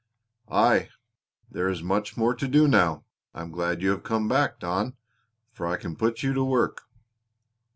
"Aye! 0.49 0.89
There 1.51 1.69
is 1.69 1.83
much 1.83 2.17
more 2.17 2.33
to 2.33 2.47
do 2.47 2.67
now. 2.67 3.03
I 3.35 3.41
am 3.43 3.51
glad 3.51 3.83
you 3.83 3.91
have 3.91 4.01
come 4.01 4.27
back, 4.27 4.57
Don, 4.59 4.95
for 5.51 5.67
I 5.67 5.77
can 5.77 5.95
put 5.95 6.23
you 6.23 6.33
to 6.33 6.43
work." 6.43 6.87